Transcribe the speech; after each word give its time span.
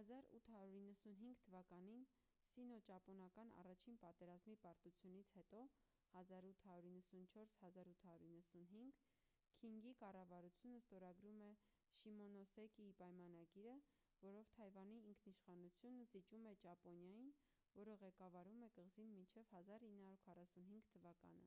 1895 0.00 1.38
թվականին 1.44 2.02
սինոճապոնական 2.50 3.48
առաջին 3.62 3.96
պատերազմի 4.04 4.54
պարտությունից 4.66 5.32
հետո 5.38 5.62
1894-1895 6.20 8.92
քինգի 9.64 9.94
կառավարությունը 10.04 10.82
ստորագրում 10.84 11.42
է 11.48 11.50
շիմոնոսեկիի 12.02 12.94
պայմանագիրը 13.02 13.74
որով 14.28 14.54
թայվանի 14.58 14.96
ինքնիշխանությունը 15.14 16.06
զիջում 16.14 16.48
է 16.52 16.54
ճապոնիային 16.68 17.34
որը 17.82 17.98
ղեկավարում 18.06 18.64
է 18.70 18.72
կղզին 18.80 19.12
մինչև 19.18 19.52
1945 19.64 20.94
թվականը: 20.96 21.44